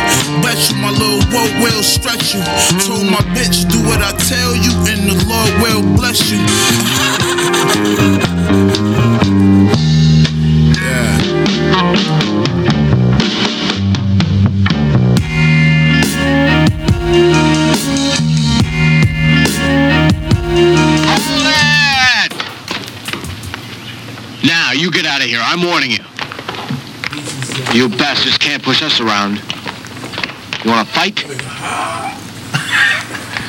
bet 0.43 0.59
you 0.71 0.77
my 0.81 0.91
little 0.91 1.23
woe 1.33 1.51
will 1.63 1.83
stretch 1.83 2.35
you. 2.35 2.43
Told 2.87 3.07
my 3.07 3.23
bitch, 3.37 3.69
do 3.69 3.79
what 3.89 4.01
I 4.01 4.13
tell 4.33 4.55
you, 4.55 4.73
and 4.91 5.01
the 5.11 5.17
Lord 5.29 5.53
will 5.63 5.83
bless 5.97 6.31
you. 6.31 6.41
of 25.25 25.31
here. 25.31 25.41
I'm 25.41 25.65
warning 25.65 25.91
you. 25.91 26.05
You 27.73 27.89
bastards 27.89 28.37
can't 28.37 28.63
push 28.63 28.85
us 28.85 29.01
around. 29.01 29.41
You 30.63 30.69
want 30.71 30.85
to 30.85 30.91
fight? 30.93 31.17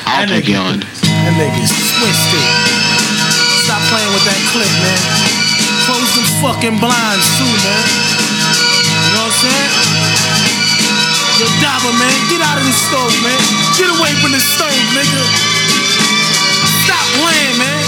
I'll 0.08 0.24
take 0.24 0.48
you 0.48 0.56
on. 0.56 0.80
That 0.80 1.34
nigga's 1.36 1.72
twisted. 2.00 2.46
Stop 3.68 3.82
playing 3.92 4.08
with 4.16 4.24
that 4.24 4.40
clip, 4.56 4.72
man. 4.80 5.00
Close 5.84 6.10
them 6.16 6.26
fucking 6.40 6.76
blinds 6.80 7.26
too, 7.36 7.44
man. 7.44 7.84
You 7.84 9.12
know 9.12 9.28
what 9.28 9.36
I'm 9.36 9.42
saying? 9.44 9.72
Yo, 11.36 11.46
Dabba, 11.60 11.92
man, 12.00 12.16
get 12.32 12.40
out 12.40 12.56
of 12.56 12.64
the 12.64 12.72
stove, 12.72 13.12
man. 13.20 13.40
Get 13.76 13.92
away 13.92 14.16
from 14.24 14.32
the 14.32 14.40
stove, 14.40 14.72
nigga. 14.96 15.22
Stop 16.88 17.04
playing, 17.20 17.58
man. 17.60 17.84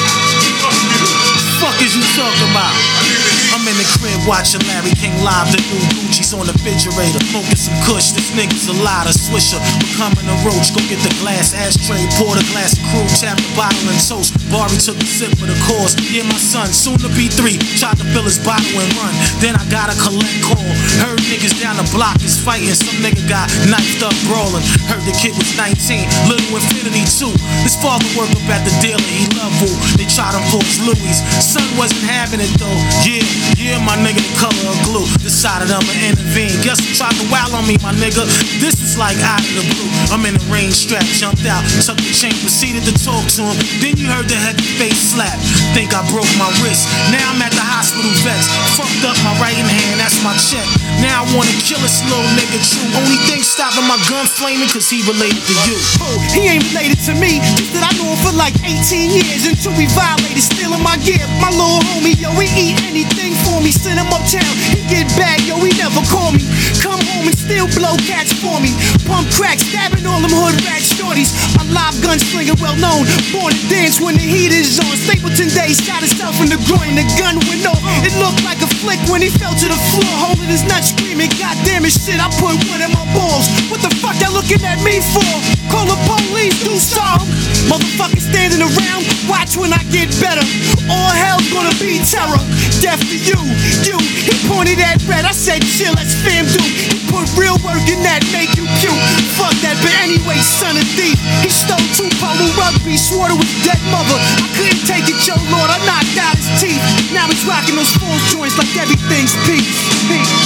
Fuck 1.62 1.80
is 1.80 1.96
you 1.96 2.04
talking 2.14 2.50
about? 2.52 3.27
In 3.68 3.76
the 3.76 3.84
crib 4.00 4.16
watching 4.24 4.64
Larry 4.64 4.96
King 4.96 5.12
live. 5.20 5.52
The 5.52 5.60
new 5.68 5.76
Gucci's 6.00 6.32
on 6.32 6.48
the 6.48 6.56
refrigerator. 6.56 7.20
Smoking 7.20 7.60
some 7.60 7.76
kush. 7.84 8.16
This 8.16 8.32
nigga's 8.32 8.64
a 8.64 8.72
lot 8.80 9.04
of 9.04 9.12
swisher. 9.12 9.60
Becoming 9.76 10.24
a 10.24 10.36
roach. 10.40 10.72
Go 10.72 10.80
get 10.88 10.96
the 11.04 11.12
glass 11.20 11.52
ashtray. 11.52 12.00
Pour 12.16 12.32
the 12.32 12.48
glass 12.48 12.80
of 12.80 12.84
crew. 12.88 13.04
Tap 13.20 13.36
the 13.36 13.44
bottle 13.52 13.92
and 13.92 14.00
toast. 14.00 14.32
Barry 14.48 14.72
took 14.80 14.96
a 14.96 15.04
sip 15.04 15.36
of 15.36 15.52
the 15.52 15.58
course. 15.68 15.92
Yeah, 16.00 16.24
my 16.24 16.40
son, 16.40 16.72
soon 16.72 16.96
to 17.04 17.12
be 17.12 17.28
three. 17.28 17.60
Tried 17.76 18.00
to 18.00 18.08
fill 18.16 18.24
his 18.24 18.40
bottle 18.40 18.72
and 18.72 18.88
run. 18.96 19.12
Then 19.44 19.52
I 19.52 19.60
got 19.68 19.92
a 19.92 19.96
collect 20.00 20.40
call. 20.40 20.64
Heard 21.04 21.20
niggas 21.28 21.60
down 21.60 21.76
the 21.76 21.84
block 21.92 22.16
is 22.24 22.40
fighting. 22.40 22.72
Some 22.72 23.04
nigga 23.04 23.20
got 23.28 23.52
knifed 23.68 24.00
up 24.00 24.16
brawling. 24.32 24.64
Heard 24.88 25.04
the 25.04 25.12
kid 25.12 25.36
was 25.36 25.52
19, 25.60 26.08
little 26.24 26.56
infinity 26.56 27.04
too. 27.04 27.36
His 27.60 27.76
father 27.76 28.08
worked 28.16 28.32
up 28.32 28.48
at 28.48 28.64
the 28.64 28.72
dealer, 28.80 29.04
he 29.12 29.28
loved 29.36 29.60
Wu. 29.60 29.68
They 30.00 30.08
tried 30.08 30.32
him 30.32 30.44
for 30.48 30.64
his 30.64 30.80
Louis. 30.80 31.20
Son 31.44 31.68
wasn't 31.76 32.08
having 32.08 32.40
it 32.40 32.48
though. 32.56 32.80
Yeah, 33.04 33.20
yeah, 33.58 33.82
my 33.82 33.98
nigga, 33.98 34.22
the 34.22 34.34
color 34.38 34.64
of 34.70 34.78
glue. 34.86 35.04
Decided 35.18 35.74
I'ma 35.74 35.90
intervene. 36.06 36.54
Guess 36.62 36.78
who 36.78 36.94
tried 36.94 37.18
to 37.18 37.26
wow 37.26 37.50
on 37.50 37.66
me, 37.66 37.74
my 37.82 37.90
nigga? 37.98 38.22
This 38.62 38.78
is 38.78 38.94
like 38.94 39.18
out 39.18 39.42
of 39.42 39.52
the 39.58 39.66
blue. 39.74 39.90
I'm 40.14 40.22
in 40.22 40.38
the 40.38 40.44
rain 40.46 40.70
strap, 40.70 41.02
jumped 41.10 41.42
out, 41.44 41.66
took 41.82 41.98
the 41.98 42.14
chain, 42.14 42.32
proceeded 42.38 42.86
to 42.86 42.94
talk 42.94 43.26
to 43.34 43.42
him. 43.50 43.58
Then 43.82 43.98
you 43.98 44.06
heard 44.06 44.30
the 44.30 44.38
heavy 44.38 44.62
face 44.78 45.12
slap. 45.12 45.34
Think 45.74 45.90
I 45.90 46.06
broke 46.14 46.30
my 46.38 46.46
wrist. 46.62 46.86
Now 47.10 47.34
I'm 47.34 47.42
at 47.42 47.50
the 47.50 47.66
hospital 47.66 48.06
vexed. 48.22 48.48
Fucked 48.78 49.02
up 49.02 49.18
my 49.26 49.34
right 49.42 49.58
hand, 49.58 49.98
that's 49.98 50.22
my 50.22 50.38
check. 50.38 50.64
Now 51.02 51.26
I 51.26 51.34
wanna 51.34 51.54
kill 51.58 51.82
this 51.82 51.98
little 52.06 52.30
nigga 52.38 52.62
true. 52.62 52.86
Only 52.94 53.18
thing 53.26 53.42
stopping 53.42 53.84
my 53.90 53.98
gun 54.06 54.22
flaming 54.38 54.70
cause 54.70 54.86
he 54.86 55.02
related 55.02 55.42
to 55.42 55.54
you. 55.66 55.76
Oh, 55.98 56.14
he 56.30 56.46
ain't 56.46 56.62
related 56.70 57.02
to 57.10 57.12
me. 57.18 57.42
Just 57.58 57.74
that 57.74 57.82
I 57.82 57.92
know 57.98 58.06
him 58.06 58.18
for 58.22 58.34
like 58.38 58.54
18 58.62 59.18
years 59.18 59.50
until 59.50 59.74
we 59.74 59.90
violated, 59.98 60.46
stealing 60.46 60.82
my 60.82 60.94
gear. 61.02 61.26
My 61.42 61.50
little 61.50 61.82
homie, 61.90 62.14
yo, 62.14 62.30
he 62.38 62.46
eat 62.70 62.78
anything 62.86 63.34
for 63.48 63.60
me. 63.64 63.72
Send 63.72 63.96
him 63.96 64.08
uptown, 64.12 64.52
he 64.76 64.84
get 64.88 65.08
back, 65.16 65.40
yo, 65.48 65.56
he 65.64 65.72
never 65.80 66.04
call 66.12 66.32
me. 66.32 66.44
Come 66.84 67.00
home 67.00 67.26
and 67.28 67.36
still 67.36 67.66
blow 67.72 67.96
cats 68.04 68.32
for 68.36 68.60
me. 68.60 68.76
Pump 69.08 69.28
crack, 69.32 69.58
stabbing 69.58 70.04
all 70.04 70.20
them 70.20 70.32
hood 70.32 70.56
rat 70.68 70.84
shorties. 70.84 71.32
A 71.56 71.64
live 71.72 71.96
gunslinger, 72.04 72.56
well 72.60 72.76
known. 72.76 73.08
Born 73.32 73.52
to 73.52 73.62
dance 73.72 74.00
when 74.00 74.14
the 74.14 74.26
heat 74.26 74.52
is 74.52 74.78
on. 74.78 74.94
Stapleton 74.96 75.48
Day 75.56 75.72
shot 75.72 76.04
himself 76.04 76.36
in 76.44 76.52
the 76.52 76.60
groin. 76.68 76.94
The 76.94 77.06
gun 77.16 77.40
went 77.48 77.64
off. 77.64 77.80
It 78.04 78.12
looked 78.20 78.44
like 78.44 78.60
a 78.60 78.70
flick 78.80 79.00
when 79.08 79.24
he 79.24 79.30
fell 79.32 79.54
to 79.56 79.66
the 79.68 79.80
floor, 79.92 80.12
holding 80.20 80.50
his 80.52 80.64
nuts, 80.68 80.92
screaming, 81.18 81.38
God 81.38 81.56
damn 81.66 81.84
it, 81.84 81.90
shit, 81.90 82.20
I 82.20 82.30
put 82.38 82.54
one 82.70 82.82
in 82.82 82.90
my 82.94 83.02
balls. 83.14 83.50
What 83.70 83.82
the 83.82 83.90
fuck 83.98 84.14
y'all 84.22 84.32
looking 84.32 84.62
at 84.62 84.78
me 84.86 85.02
for? 85.02 85.26
Call 85.70 85.86
the 85.86 85.98
police, 86.06 86.62
do 86.62 86.78
something. 86.78 87.26
Motherfuckers 87.66 88.30
standing 88.30 88.62
around, 88.62 89.02
watch 89.26 89.56
when 89.56 89.72
I 89.72 89.82
get 89.90 90.08
better. 90.22 90.44
All 90.88 91.10
hell's 91.10 91.46
gonna 91.50 91.74
be 91.82 91.98
terror. 92.06 92.38
Death 92.80 93.02
to 93.02 93.18
you, 93.18 93.38
you. 93.84 93.98
He 93.98 94.34
pointed 94.46 94.78
at 94.78 95.02
red, 95.10 95.24
I 95.24 95.32
said 95.32 95.60
chill, 95.66 95.94
that's 95.94 96.14
fam 96.14 96.46
do. 96.46 96.62
He 96.62 96.96
put 97.10 97.26
real 97.34 97.58
work 97.66 97.82
in 97.90 98.00
that, 98.06 98.22
make 98.30 98.54
you 98.54 98.64
cute. 98.78 99.02
Fuck 99.36 99.54
that, 99.66 99.76
but 99.82 99.92
anyway, 100.00 100.38
son 100.38 100.78
of 100.78 100.86
thief. 100.94 101.18
He 101.42 101.50
stole 101.50 101.82
two 101.98 102.08
polo 102.22 102.46
rugby, 102.56 102.96
swore 102.96 103.28
to 103.28 103.36
his 103.36 103.52
dead 103.66 103.80
mother. 103.90 104.16
I 104.16 104.46
couldn't 104.54 104.84
take 104.86 105.10
it, 105.10 105.18
yo 105.26 105.34
lord, 105.50 105.68
I 105.68 105.78
knocked 105.82 106.16
out 106.16 106.38
his 106.38 106.48
teeth. 106.62 106.80
Now 107.10 107.26
he's 107.26 107.42
rocking 107.44 107.76
those 107.76 107.92
false 107.98 108.24
joints 108.30 108.56
like 108.56 108.70
everything's. 108.78 109.34
Peace, 109.44 109.72
peace. 110.06 110.37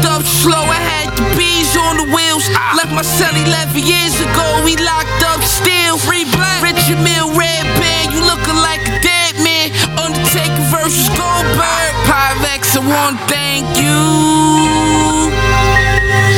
Pulled 0.00 0.12
up 0.12 0.22
slow, 0.22 0.64
I 0.64 0.80
had 0.80 1.12
the 1.12 1.28
bees 1.36 1.76
on 1.76 2.00
the 2.00 2.08
wheels. 2.08 2.48
Ah. 2.56 2.72
Left 2.76 2.92
my 2.92 3.04
cell 3.04 3.36
11 3.36 3.84
years 3.84 4.16
ago, 4.16 4.64
we 4.64 4.76
locked 4.80 5.20
up 5.28 5.44
still. 5.44 5.98
Free 5.98 6.24
black, 6.24 6.64
Richard 6.64 7.04
Mille, 7.04 7.28
red 7.36 7.68
band, 7.76 8.08
you 8.08 8.24
looking 8.24 8.56
like 8.64 8.80
a 8.88 8.96
dead 9.04 9.36
man. 9.44 9.68
Undertaker 10.00 10.64
versus 10.72 11.04
Goldberg. 11.12 11.92
Pyrex, 12.08 12.72
I 12.76 12.80
wanna 12.80 13.20
thank 13.28 13.68
you. 13.76 14.00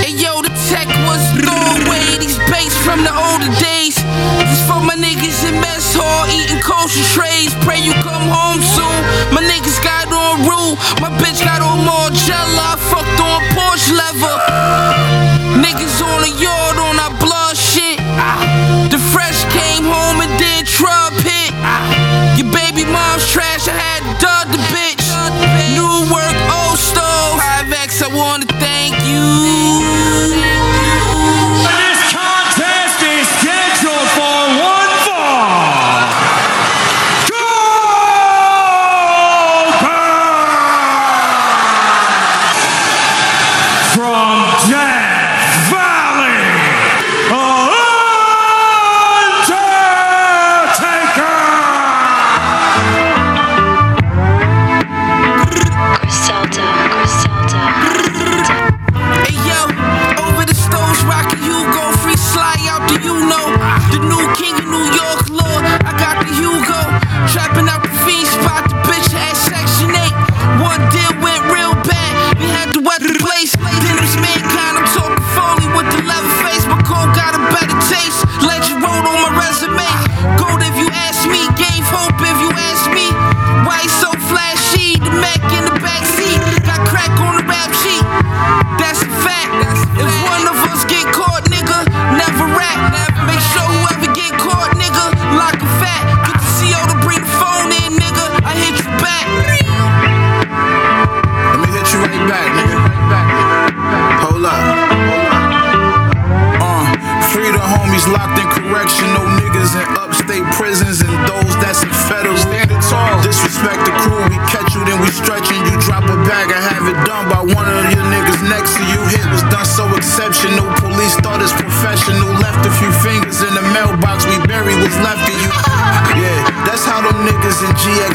Hey 0.03 0.15
yo, 0.19 0.43
the 0.43 0.51
tech 0.67 0.91
was 1.07 1.23
thrown 1.39 1.87
away. 1.87 2.19
These 2.19 2.43
baits 2.51 2.75
from 2.83 3.07
the 3.07 3.15
older 3.15 3.53
days. 3.63 3.95
This 4.43 4.59
for 4.67 4.83
my 4.83 4.99
niggas 4.99 5.47
in 5.47 5.55
mess 5.63 5.95
hall 5.95 6.27
eating 6.27 6.59
kosher 6.59 7.07
trays. 7.15 7.55
Pray 7.63 7.79
you 7.79 7.95
come 8.03 8.27
home 8.27 8.59
soon. 8.59 8.99
My 9.31 9.43
niggas 9.45 9.79
got 9.87 10.11
on 10.11 10.51
rule. 10.51 10.75
My 10.99 11.15
bitch 11.23 11.45
got 11.47 11.63
on 11.63 11.87
Margiela. 11.87 12.75
I 12.75 12.77
fucked 12.91 13.12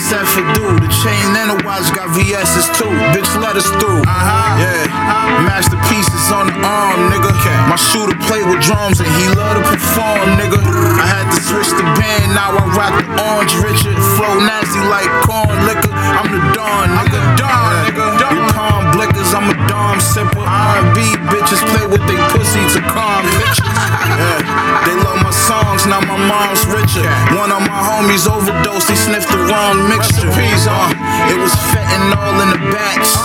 would 0.08 0.48
do. 0.56 0.64
The 0.80 0.88
chain 1.04 1.36
and 1.36 1.52
the 1.52 1.60
watch 1.68 1.92
got 1.92 2.08
VS's 2.16 2.72
too. 2.80 2.88
Bitch, 3.12 3.28
let 3.44 3.60
us 3.60 3.68
through. 3.76 4.08
Uh-huh. 4.08 4.56
Yeah, 4.56 5.44
masterpieces 5.44 6.32
on 6.32 6.48
the 6.48 6.56
arm, 6.64 7.12
nigga. 7.12 7.36
My 7.68 7.76
shooter 7.76 8.16
play 8.24 8.40
with 8.48 8.64
drums 8.64 9.04
and 9.04 9.12
he 9.20 9.28
love 9.36 9.60
to 9.60 9.64
perform, 9.68 10.40
nigga. 10.40 10.64
I 10.64 11.04
had 11.04 11.28
to 11.36 11.40
switch 11.44 11.68
the 11.76 11.84
band, 12.00 12.32
now 12.32 12.56
I 12.56 12.64
rock 12.72 12.96
the 12.96 13.08
orange 13.20 13.52
Richard. 13.60 14.00
Flow 14.16 14.40
nasty 14.40 14.80
like 14.88 15.12
corn 15.28 15.52
liquor. 15.68 15.92
I'm 15.92 16.32
the 16.32 16.40
Don, 16.56 16.88
nigga. 17.04 17.20
Don, 17.36 17.72
nigga. 17.84 18.08
You 18.32 18.40
palm 18.56 18.88
blickers, 18.96 19.36
I'm 19.36 19.52
a 19.52 19.56
Dom 19.68 20.00
sipper. 20.00 20.40
R&B 20.40 21.20
bitches 21.28 21.60
play 21.76 21.84
with 21.84 22.04
they 22.08 22.16
pussy 22.32 22.64
to 22.76 22.82
calm 22.96 23.28
bitches. 23.36 23.60
Yeah, 24.18 24.86
they 24.88 24.96
love 25.04 25.22
my 25.22 25.27
songs 25.48 25.88
now 25.88 26.04
my 26.04 26.20
mom's 26.20 26.68
richer. 26.68 27.08
One 27.32 27.56
of 27.56 27.64
my 27.64 27.80
homies 27.80 28.28
overdosed, 28.28 28.92
he 28.92 28.98
sniffed 29.00 29.32
the 29.32 29.40
wrong 29.48 29.80
mixture. 29.88 30.28
Uh, 30.28 31.32
it 31.32 31.40
was 31.40 31.56
fentanyl 31.72 32.36
in 32.44 32.50
the 32.52 32.62
bats. 32.68 33.16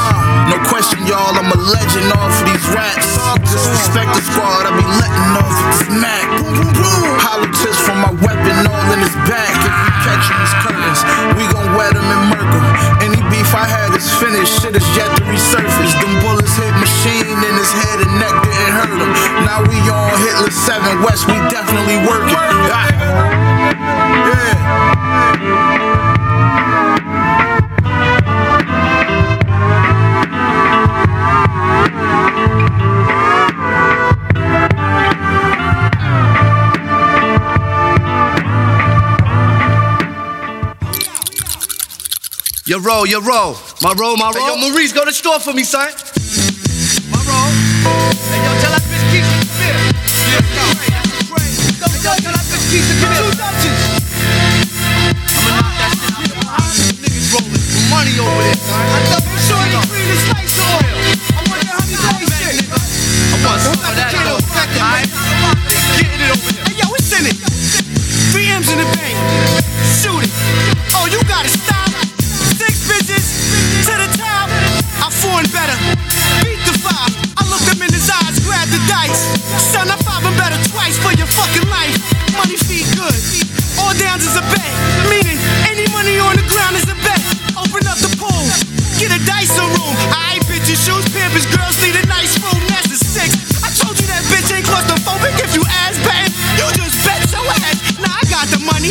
No 0.47 0.57
question, 0.71 1.03
y'all, 1.03 1.35
I'm 1.35 1.51
a 1.51 1.59
legend 1.59 2.15
off 2.15 2.31
of 2.31 2.47
these 2.47 2.67
rats. 2.71 3.19
Disrespect 3.51 4.15
the 4.15 4.23
squad, 4.23 4.71
I 4.71 4.73
be 4.79 4.87
letting 5.03 5.35
off 5.35 5.57
this 5.75 5.91
Mac. 5.91 6.27
Hollow 7.27 7.51
tips 7.51 7.83
from 7.83 7.99
my 7.99 8.15
weapon 8.23 8.57
all 8.71 8.87
in 8.95 9.03
his 9.03 9.17
back. 9.27 9.51
If 9.59 9.75
we 9.83 9.91
catch 10.07 10.25
him, 10.31 10.39
his 10.39 10.55
curtains, 10.63 11.01
we 11.35 11.45
gon' 11.51 11.75
wet 11.75 11.99
him 11.99 12.07
and 12.07 12.23
murk 12.31 12.51
him. 12.55 12.67
Any 13.03 13.21
beef 13.35 13.51
I 13.51 13.67
had 13.67 13.91
is 13.99 14.07
finished, 14.23 14.63
shit 14.63 14.79
is 14.79 14.87
yet 14.95 15.12
West, 21.05 21.27
we 21.27 21.35
definitely 21.51 21.97
working. 22.07 22.37
Ah. 22.38 22.88
Yeah. 24.29 25.73
Your 42.65 42.81
roll, 42.81 43.07
your 43.07 43.21
roll. 43.23 43.57
My 43.83 43.93
roll, 43.93 44.17
my 44.17 44.31
roll. 44.35 44.57
Hey, 44.57 44.61
yo, 44.61 44.71
Maurice, 44.71 44.93
go 44.93 45.01
to 45.01 45.07
the 45.07 45.12
store 45.12 45.41
for 45.41 45.53
me, 45.53 45.65
son. 45.65 45.91
Tell 52.73 53.31
that 53.37 53.62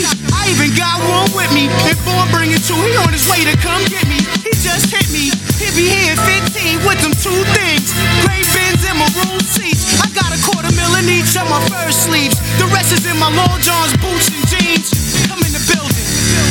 I 0.07 0.49
even 0.49 0.73
got 0.73 0.97
one 1.05 1.29
with 1.37 1.51
me. 1.53 1.69
If 1.85 1.97
Born 2.05 2.25
bring 2.33 2.49
it 2.51 2.63
to, 2.69 2.75
he 2.81 2.93
on 2.97 3.13
his 3.13 3.25
way 3.29 3.45
to 3.45 3.53
come 3.61 3.81
get 3.87 4.05
me. 4.09 4.17
He 4.41 4.51
just 4.57 4.89
hit 4.89 5.05
me. 5.13 5.29
He 5.61 5.67
be 5.77 5.85
here 5.89 6.17
at 6.17 6.21
15 6.25 6.81
with 6.87 6.99
them 7.05 7.13
two 7.13 7.37
things. 7.53 7.93
Gray 8.25 8.41
bins 8.55 8.81
and 8.87 8.97
maroon 8.97 9.41
seats. 9.45 10.01
I 10.01 10.09
got 10.17 10.33
a 10.33 10.39
quarter 10.41 10.73
million 10.73 11.05
each 11.05 11.37
on 11.37 11.45
my 11.49 11.61
first 11.69 12.09
sleeves. 12.09 12.37
The 12.57 12.65
rest 12.73 12.93
is 12.93 13.05
in 13.05 13.17
my 13.21 13.29
long 13.29 13.57
johns, 13.61 13.93
boots, 14.01 14.33
and 14.33 14.43
jeans. 14.49 14.89
Come 15.29 15.41
in 15.45 15.53
the 15.53 15.63
building. 15.69 16.07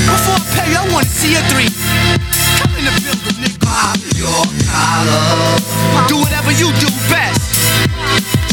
Before 0.07 0.39
I 0.39 0.47
pay, 0.55 0.71
I 0.75 0.83
wanna 0.95 1.11
see 1.11 1.35
a 1.35 1.43
three. 1.51 1.71
Come 2.63 2.73
in 2.79 2.85
the 2.87 2.95
building, 3.03 3.37
nigga. 3.43 3.59
Pop 3.67 3.99
your 4.15 4.43
collar. 4.71 6.07
Do 6.07 6.23
whatever 6.23 6.55
you 6.55 6.71
do 6.79 6.89
best. 7.11 7.51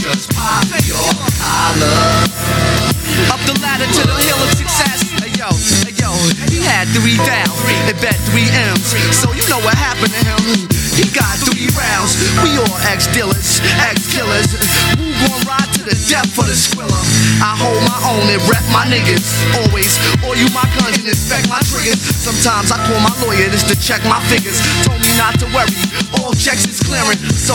Just 0.02 0.34
pop 0.34 0.66
your 0.90 1.10
collar. 1.38 3.07
Up 3.28 3.42
the 3.44 3.56
ladder 3.60 3.88
to 3.88 4.04
the 4.08 4.18
hill 4.24 4.40
of 4.40 4.52
success. 4.56 5.04
Hey 5.20 5.36
yo, 5.36 5.52
hey 5.84 5.96
yo, 6.00 6.12
he 6.48 6.64
had 6.64 6.88
three 6.96 7.20
down 7.28 7.52
and 7.88 7.98
bet 8.00 8.16
three 8.32 8.48
M's. 8.72 8.96
So 9.12 9.32
you 9.36 9.44
know 9.52 9.60
what 9.64 9.76
happened 9.76 10.16
to 10.16 10.22
him. 10.24 10.40
He 10.96 11.06
got 11.14 11.38
three 11.44 11.70
rounds. 11.78 12.18
We 12.42 12.58
all 12.58 12.78
ex 12.90 13.06
dealers, 13.12 13.62
ex 13.86 14.08
killers. 14.10 14.56
Who 14.98 15.12
gon' 15.28 15.44
ride 15.46 15.70
to 15.78 15.84
the 15.86 15.98
death 16.08 16.32
for 16.32 16.48
the 16.48 16.56
squiller? 16.56 17.04
I 17.44 17.54
hold 17.54 17.84
my 17.86 18.00
own 18.10 18.26
and 18.32 18.42
rep 18.50 18.66
my 18.74 18.88
niggas. 18.90 19.28
Always, 19.62 19.94
or 20.26 20.34
you 20.40 20.50
my 20.56 20.66
guns 20.80 20.98
and 20.98 21.06
inspect 21.06 21.52
my 21.52 21.62
triggers. 21.70 22.00
Sometimes 22.02 22.72
I 22.72 22.80
call 22.88 22.98
my 23.04 23.14
lawyer 23.22 23.52
just 23.52 23.68
to 23.70 23.76
check 23.78 24.02
my 24.08 24.24
figures. 24.32 24.58
Told 24.88 24.98
me 25.04 25.12
not 25.20 25.38
to 25.44 25.48
worry, 25.54 25.76
all 26.18 26.34
checks 26.34 26.66
is 26.66 26.80
clearing. 26.82 27.20
So 27.36 27.54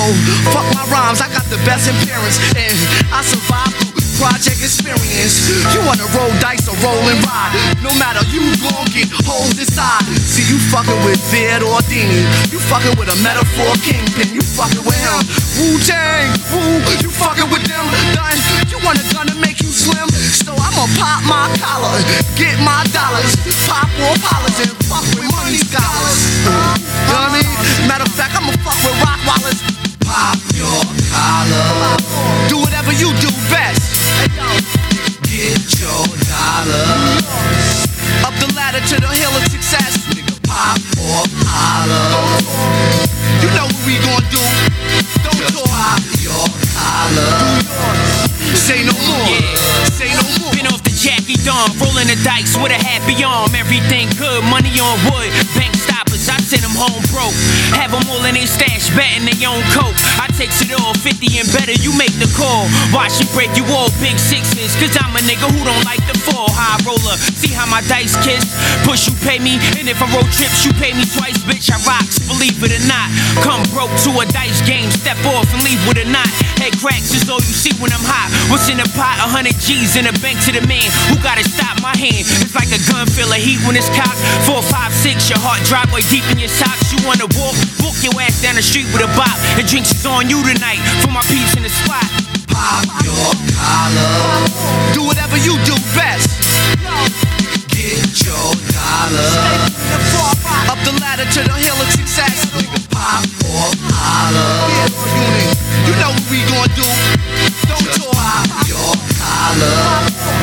fuck 0.55 0.69
my 0.77 0.85
rhymes, 0.93 1.19
I 1.25 1.33
got 1.33 1.49
the 1.51 1.59
best 1.65 1.91
in 1.91 1.97
parents. 2.07 2.39
And 2.55 2.77
I 3.11 3.25
survived 3.27 3.75
through 3.81 4.02
project 4.23 4.63
experience. 4.63 5.51
You 5.75 5.83
wanna 5.83 6.07
roll 6.15 6.31
dice 6.39 6.71
or 6.71 6.79
roll 6.79 7.03
and 7.11 7.19
ride. 7.27 7.59
No 7.83 7.91
matter 7.99 8.23
you 8.31 8.47
gon' 8.63 8.87
get 8.95 9.11
holes 9.27 9.59
inside. 9.59 10.07
See 10.23 10.47
you 10.47 10.63
fucking 10.71 11.03
with 11.03 11.19
Vid 11.35 11.67
or 11.67 11.83
Dini. 11.91 12.23
You 12.55 12.63
fucking 12.71 12.95
with 12.95 13.11
a 13.11 13.19
metaphor 13.27 13.75
kingpin. 13.83 14.31
You 14.31 14.41
fucking 14.41 14.87
with 14.87 14.95
him. 14.95 15.19
Wu 15.59 15.75
Tang, 15.83 16.31
Wu. 16.55 16.63
You 17.03 17.11
fucking 17.11 17.51
with 17.51 17.67
them. 17.67 17.87
Done. 18.15 18.39
You 18.71 18.79
want 18.87 19.03
a 19.03 19.05
gun 19.11 19.27
to 19.27 19.35
make 19.43 19.59
you 19.59 19.75
slim. 19.75 20.07
So 20.47 20.55
I'ma 20.55 20.87
pop 20.97 21.27
my 21.27 21.51
collar, 21.59 21.99
get 22.39 22.55
my 22.63 22.87
dollars, 22.95 23.35
pop 23.67 23.91
more 23.99 24.17
collars 24.23 24.57
and 24.63 24.73
fuck 24.87 25.05
with 25.19 25.27
money 25.35 25.59
scholars. 25.59 26.19
You 26.47 27.11
know 27.11 27.19
what 27.19 27.27
I 27.27 27.43
mean? 27.43 27.51
Matter 27.91 28.07
of 28.07 28.15
fact, 28.15 28.39
I'ma 28.39 28.55
fuck 28.63 28.79
with 28.87 28.97
rock 29.03 29.21
wallers. 29.27 29.59
Pop 30.07 30.39
your 30.55 30.81
collar. 31.11 31.99
Do 32.49 32.57
whatever 32.63 32.93
you 32.93 33.13
do 33.21 33.29
best. 33.51 33.92
Get 34.23 35.59
your 35.83 36.07
dollar. 36.31 36.87
Up 38.23 38.35
the 38.39 38.47
ladder 38.55 38.79
to 38.79 38.97
the 39.03 39.11
hill 39.11 39.35
of 39.35 39.43
success. 39.51 40.07
Nigga, 40.15 40.39
pop 40.47 40.79
or 40.95 41.27
holler. 41.43 42.39
You 43.43 43.51
know 43.59 43.67
what 43.67 43.83
we 43.83 43.99
gon' 43.99 44.23
do. 44.31 44.45
Don't 45.27 45.35
Just 45.43 45.59
talk. 45.59 45.67
Pop 45.67 46.03
your 46.23 46.47
collar. 46.71 47.35
Say 48.55 48.87
no 48.87 48.95
more. 48.95 49.27
Yeah. 49.27 49.91
Say 49.91 50.15
no 50.15 50.23
more. 50.39 50.55
Been 50.55 50.71
off 50.71 50.83
the 50.87 50.95
Jackie 50.95 51.41
Dawn, 51.43 51.75
rolling 51.83 52.07
the 52.07 52.19
dice 52.23 52.55
with 52.63 52.71
a 52.71 52.79
happy 52.79 53.19
arm. 53.25 53.51
Everything 53.59 54.07
good, 54.23 54.45
money 54.47 54.71
on 54.79 54.95
wood. 55.11 55.31
Bank 55.59 55.72
home 56.83 57.03
broke. 57.15 57.35
Have 57.79 57.95
them 57.95 58.03
all 58.11 58.23
in 58.27 58.35
their 58.35 58.49
stash, 58.51 58.91
betting 58.99 59.23
they 59.23 59.39
own 59.47 59.63
coke. 59.71 59.95
I 60.19 60.27
takes 60.35 60.59
it 60.67 60.75
all, 60.75 60.95
50 60.99 61.39
and 61.39 61.47
better, 61.55 61.77
you 61.79 61.95
make 61.95 62.13
the 62.19 62.27
call. 62.35 62.67
Watch 62.91 63.23
me 63.23 63.27
break 63.31 63.55
you 63.55 63.63
all 63.71 63.87
big 64.03 64.19
sixes, 64.19 64.75
cause 64.75 64.99
I'm 64.99 65.15
a 65.15 65.23
nigga 65.23 65.47
who 65.47 65.63
don't 65.63 65.85
like 65.87 66.03
the 66.11 66.19
fall. 66.19 66.51
High 66.51 66.83
roller, 66.83 67.15
see 67.39 67.55
how 67.55 67.71
my 67.71 67.85
dice 67.87 68.19
kiss? 68.27 68.43
Push, 68.83 69.07
you 69.07 69.15
pay 69.23 69.39
me, 69.39 69.63
and 69.79 69.87
if 69.87 70.03
I 70.03 70.11
roll 70.11 70.27
trips, 70.35 70.67
you 70.67 70.75
pay 70.83 70.91
me 70.91 71.07
twice, 71.07 71.39
bitch. 71.47 71.71
I 71.71 71.79
rocks, 71.87 72.19
believe 72.27 72.59
it 72.59 72.75
or 72.75 72.85
not. 72.91 73.09
Come 73.47 73.63
broke 73.71 73.95
to 74.09 74.11
a 74.19 74.27
dice 74.35 74.59
game, 74.67 74.91
step 74.91 75.19
off 75.31 75.47
and 75.55 75.63
leave 75.63 75.81
with 75.87 76.03
a 76.03 76.07
knot. 76.11 76.29
Head 76.59 76.75
cracks 76.83 77.15
is 77.15 77.31
all 77.31 77.43
you 77.43 77.55
see 77.55 77.75
when 77.79 77.95
I'm 77.95 78.03
hot. 78.03 78.31
What's 78.51 78.67
in 78.67 78.83
the 78.83 78.89
pot? 78.99 79.23
A 79.23 79.29
hundred 79.31 79.59
G's 79.63 79.95
in 79.95 80.11
the 80.11 80.15
bank 80.19 80.43
to 80.47 80.53
the 80.55 80.65
man 80.67 80.87
who 81.11 81.19
gotta 81.23 81.47
stop 81.47 81.79
my 81.83 81.95
hand. 81.95 82.27
It's 82.43 82.55
like 82.55 82.71
a 82.75 82.81
gun 82.91 83.07
feel 83.07 83.31
of 83.31 83.39
heat 83.39 83.63
when 83.67 83.79
it's 83.79 83.91
cocked. 83.95 84.19
Four, 84.47 84.63
five, 84.63 84.91
six, 84.91 85.31
your 85.31 85.39
heart 85.39 85.63
drop 85.67 85.91
way 85.95 86.03
deep 86.11 86.27
in 86.31 86.39
your 86.39 86.51
blocks 86.73 86.93
you 86.93 86.99
wanna 87.07 87.29
walk, 87.37 87.57
book 87.79 87.97
your 88.01 88.15
ass 88.21 88.41
down 88.41 88.57
the 88.57 88.63
street 88.63 88.87
with 88.93 89.03
a 89.03 89.11
bop. 89.17 89.37
The 89.57 89.63
drinks 89.63 89.93
is 89.93 90.07
on 90.07 90.29
you 90.29 90.43
tonight 90.43 90.81
for 91.03 91.11
my 91.11 91.21
peeps 91.29 91.57
in 91.57 91.63
the 91.63 91.69
spot. 91.69 92.05
Pop 92.49 92.85
your 93.05 93.33
collar. 93.53 94.49
Do 94.95 95.05
whatever 95.05 95.37
you 95.37 95.57
do 95.65 95.77
best. 95.93 96.41
Get 97.69 98.25
your 98.25 98.49
dollar. 98.73 99.29
Up 100.73 100.79
the 100.85 100.97
ladder 101.01 101.29
to 101.29 101.41
the 101.45 101.57
hill 101.61 101.77
of 101.77 101.89
success. 101.93 102.49
Pop 102.89 103.25
or 103.53 103.69
holler. 103.93 104.81
You 105.87 105.95
know 106.01 106.13
what 106.17 106.25
we 106.31 106.41
gon' 106.49 106.73
do. 106.73 106.89
Don't 107.69 107.89
talk. 108.01 108.17
Pop 108.17 108.69
your 108.69 108.93
collar. 109.21 109.77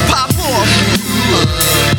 Pop 0.09 0.29
off. 0.37 1.98